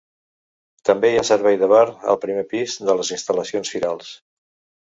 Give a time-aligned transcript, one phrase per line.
[0.89, 4.11] També hi ha servei de bar al primer pis de les instal·lacions firals.